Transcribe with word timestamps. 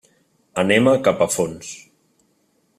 Anem 0.61 0.89
a 0.93 0.95
Capafonts. 1.09 1.71